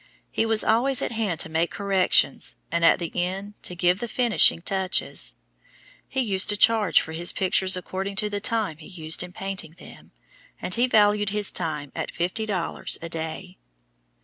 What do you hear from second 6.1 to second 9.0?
used to charge for his pictures according to the time he